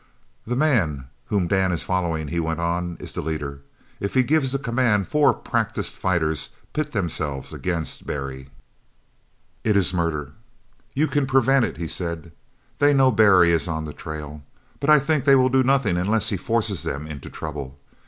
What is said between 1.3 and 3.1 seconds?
Dan is following," he went on,